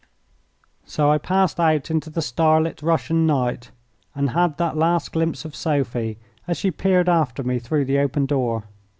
[0.87, 3.69] So I passed out into the star lit Russian night,
[4.15, 8.25] and had that last glimpse of Sophie as she peered after me through the open
[8.25, 8.63] door.